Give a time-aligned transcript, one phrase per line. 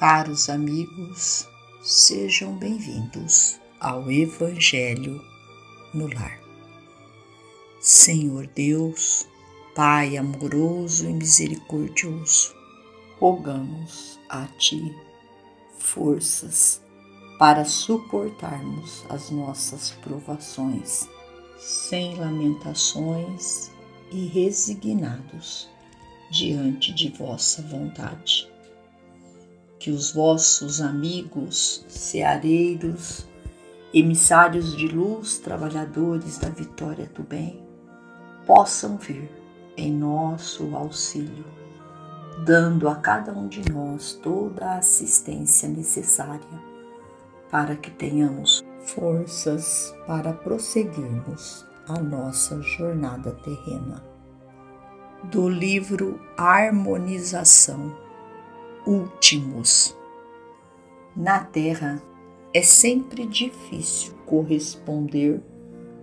[0.00, 1.46] Caros amigos,
[1.82, 5.22] sejam bem-vindos ao Evangelho
[5.92, 6.40] no Lar.
[7.82, 9.26] Senhor Deus,
[9.74, 12.54] Pai amoroso e misericordioso,
[13.18, 14.90] rogamos a Ti
[15.78, 16.80] forças
[17.38, 21.06] para suportarmos as nossas provações
[21.58, 23.70] sem lamentações
[24.10, 25.68] e resignados
[26.30, 28.50] diante de vossa vontade
[29.80, 33.26] que os vossos amigos, ceareiros,
[33.94, 37.64] emissários de luz, trabalhadores da vitória do bem,
[38.46, 39.30] possam vir
[39.78, 41.46] em nosso auxílio,
[42.44, 46.70] dando a cada um de nós toda a assistência necessária
[47.50, 54.04] para que tenhamos forças para prosseguirmos a nossa jornada terrena.
[55.24, 58.09] Do livro Harmonização
[58.86, 59.96] últimos.
[61.14, 62.02] Na Terra
[62.54, 65.40] é sempre difícil corresponder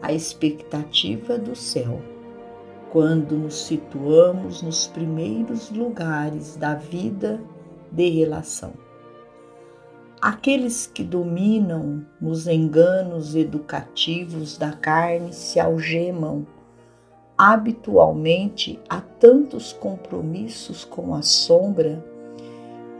[0.00, 2.00] à expectativa do céu
[2.90, 7.40] quando nos situamos nos primeiros lugares da vida
[7.90, 8.72] de relação.
[10.20, 16.46] Aqueles que dominam nos enganos educativos da carne se algemam
[17.36, 22.04] habitualmente a tantos compromissos com a sombra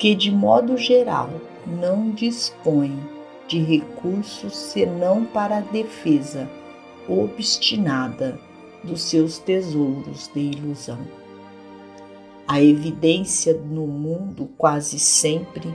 [0.03, 1.31] que, de modo geral,
[1.65, 2.99] não dispõe
[3.47, 6.51] de recursos senão para a defesa
[7.09, 8.37] obstinada
[8.83, 10.99] dos seus tesouros de ilusão.
[12.49, 15.73] A evidência no mundo quase sempre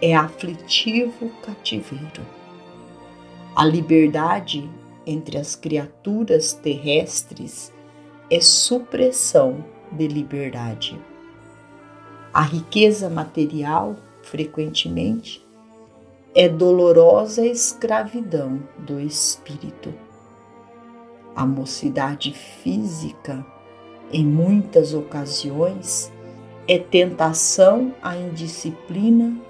[0.00, 2.24] é aflitivo cativeiro.
[3.56, 4.70] A liberdade
[5.04, 7.72] entre as criaturas terrestres
[8.30, 10.96] é supressão de liberdade.
[12.36, 15.42] A riqueza material, frequentemente,
[16.34, 19.94] é dolorosa escravidão do espírito.
[21.34, 23.42] A mocidade física,
[24.12, 26.12] em muitas ocasiões,
[26.68, 29.40] é tentação à indisciplina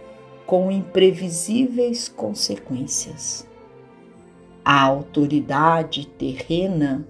[0.47, 3.49] com imprevisíveis consequências.
[4.65, 7.05] A autoridade terrena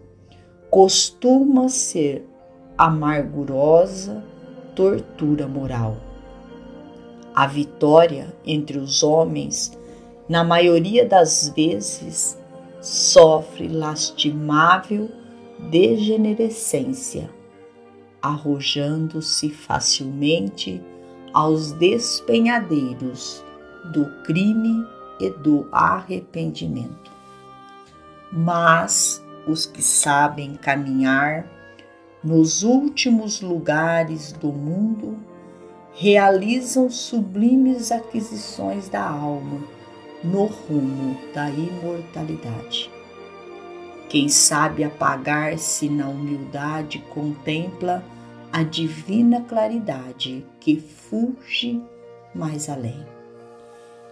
[0.71, 2.27] costuma ser
[2.79, 4.25] amargurosa
[4.77, 5.97] tortura moral.
[7.35, 9.77] A vitória entre os homens,
[10.29, 12.39] na maioria das vezes,
[12.81, 15.11] sofre lastimável
[15.71, 17.31] degenerescência,
[18.21, 20.81] arrojando-se facilmente
[21.33, 23.43] aos despenhadeiros
[23.93, 24.87] do crime
[25.19, 27.11] e do arrependimento.
[28.31, 31.56] Mas os que sabem caminhar
[32.27, 35.17] nos últimos lugares do mundo,
[35.95, 39.61] realizam sublimes aquisições da alma
[40.25, 42.91] no rumo da imortalidade.
[44.09, 48.05] Quem sabe apagar-se na humildade contempla
[48.53, 51.81] a divina claridade que fulge
[52.35, 53.07] mais além.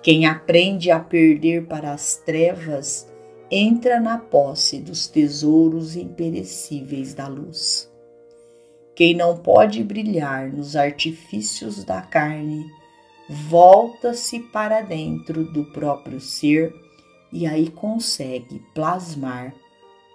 [0.04, 3.12] Quem aprende a perder para as trevas
[3.50, 7.92] entra na posse dos tesouros imperecíveis da luz.
[8.94, 12.70] Quem não pode brilhar nos artifícios da carne,
[13.28, 16.72] volta-se para dentro do próprio ser
[17.32, 19.52] e aí consegue plasmar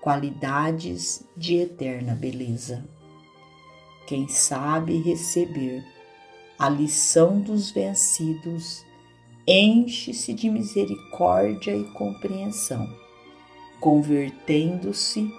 [0.02, 2.86] qualidades de eterna beleza.
[4.08, 5.84] Quem sabe receber
[6.58, 8.86] a lição dos vencidos
[9.46, 12.88] enche-se de misericórdia e compreensão,
[13.80, 15.30] convertendo-se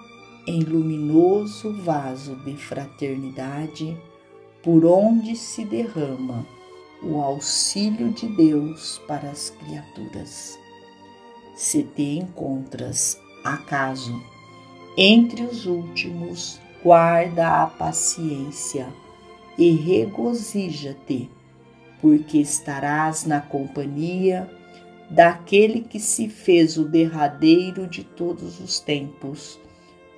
[0.47, 3.97] em luminoso vaso de fraternidade
[4.63, 6.45] por onde se derrama
[7.03, 10.57] o auxílio de Deus para as criaturas.
[11.55, 14.21] Se te encontras, acaso,
[14.97, 18.87] entre os últimos, guarda a paciência
[19.57, 21.29] e regozija-te,
[22.01, 24.49] porque estarás na companhia
[25.09, 29.59] daquele que se fez o derradeiro de todos os tempos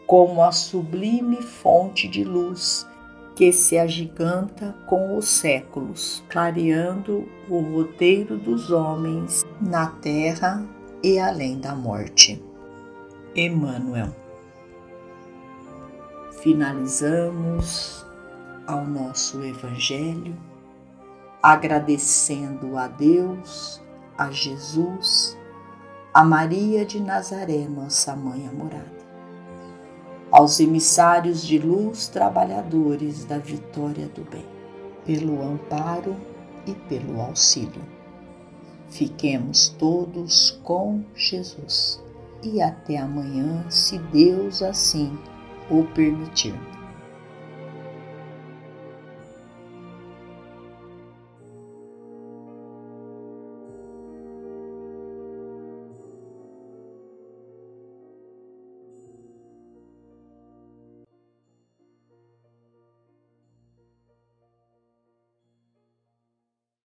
[0.05, 2.88] como a sublime fonte de luz
[3.35, 10.63] que se agiganta com os séculos, clareando o roteiro dos homens na terra
[11.01, 12.44] e além da morte.
[13.35, 14.15] Emmanuel.
[16.44, 18.05] Finalizamos
[18.67, 20.35] ao nosso Evangelho
[21.41, 23.81] agradecendo a Deus,
[24.17, 25.38] a Jesus,
[26.13, 29.02] a Maria de Nazaré, nossa mãe amorada
[30.33, 34.44] aos emissários de luz, trabalhadores da vitória do bem,
[35.06, 36.15] pelo amparo
[36.65, 37.83] e pelo auxílio.
[38.89, 42.01] Fiquemos todos com Jesus.
[42.41, 45.15] E até amanhã, se Deus assim
[45.69, 46.73] o permitir.